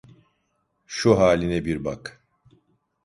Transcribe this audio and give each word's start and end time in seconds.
Şu 0.87 1.19
haline 1.19 1.65
bir 1.65 1.85
bak! 1.85 2.21